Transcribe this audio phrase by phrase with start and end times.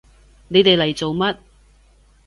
[0.47, 1.37] 你哋嚟做乜？